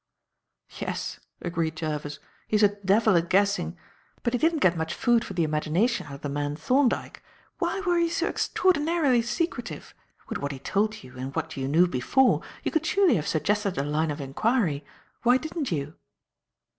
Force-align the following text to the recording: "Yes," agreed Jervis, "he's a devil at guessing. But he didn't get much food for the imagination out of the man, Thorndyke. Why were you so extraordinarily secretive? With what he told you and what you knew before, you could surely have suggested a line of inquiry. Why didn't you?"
"Yes," 0.79 1.19
agreed 1.43 1.75
Jervis, 1.75 2.17
"he's 2.47 2.63
a 2.63 2.69
devil 2.83 3.15
at 3.15 3.29
guessing. 3.29 3.77
But 4.23 4.33
he 4.33 4.39
didn't 4.39 4.57
get 4.65 4.75
much 4.75 4.95
food 4.95 5.23
for 5.23 5.35
the 5.35 5.43
imagination 5.43 6.07
out 6.07 6.13
of 6.13 6.21
the 6.21 6.27
man, 6.29 6.55
Thorndyke. 6.55 7.21
Why 7.59 7.81
were 7.81 7.99
you 7.99 8.09
so 8.09 8.25
extraordinarily 8.25 9.21
secretive? 9.21 9.93
With 10.27 10.39
what 10.39 10.53
he 10.53 10.57
told 10.57 11.03
you 11.03 11.19
and 11.19 11.35
what 11.35 11.55
you 11.55 11.67
knew 11.67 11.85
before, 11.85 12.41
you 12.63 12.71
could 12.71 12.87
surely 12.87 13.17
have 13.17 13.27
suggested 13.27 13.77
a 13.77 13.83
line 13.83 14.09
of 14.09 14.19
inquiry. 14.19 14.83
Why 15.21 15.37
didn't 15.37 15.71
you?" 15.71 15.93